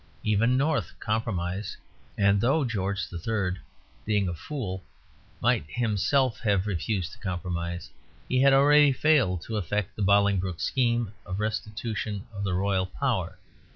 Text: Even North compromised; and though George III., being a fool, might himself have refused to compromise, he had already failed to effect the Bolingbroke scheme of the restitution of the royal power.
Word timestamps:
Even 0.23 0.57
North 0.57 0.99
compromised; 0.99 1.77
and 2.17 2.41
though 2.41 2.65
George 2.65 3.01
III., 3.13 3.57
being 4.03 4.27
a 4.27 4.33
fool, 4.33 4.83
might 5.39 5.63
himself 5.69 6.39
have 6.39 6.65
refused 6.65 7.11
to 7.11 7.19
compromise, 7.19 7.91
he 8.27 8.41
had 8.41 8.51
already 8.51 8.91
failed 8.91 9.43
to 9.43 9.57
effect 9.57 9.95
the 9.95 10.01
Bolingbroke 10.01 10.59
scheme 10.59 11.13
of 11.23 11.37
the 11.37 11.43
restitution 11.43 12.25
of 12.33 12.43
the 12.43 12.55
royal 12.55 12.87
power. 12.87 13.37